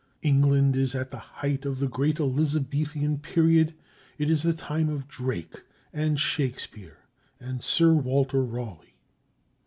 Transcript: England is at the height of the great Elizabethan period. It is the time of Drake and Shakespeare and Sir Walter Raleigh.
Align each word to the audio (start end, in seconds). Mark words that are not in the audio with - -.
England 0.23 0.75
is 0.75 0.95
at 0.95 1.11
the 1.11 1.19
height 1.19 1.63
of 1.63 1.77
the 1.77 1.87
great 1.87 2.19
Elizabethan 2.19 3.19
period. 3.19 3.75
It 4.17 4.31
is 4.31 4.41
the 4.41 4.51
time 4.51 4.89
of 4.89 5.07
Drake 5.07 5.61
and 5.93 6.19
Shakespeare 6.19 6.97
and 7.39 7.63
Sir 7.63 7.93
Walter 7.93 8.43
Raleigh. 8.43 8.95